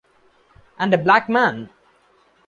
And 0.79 0.95
a 0.95 0.97
black 0.97 1.29
man! 1.29 1.69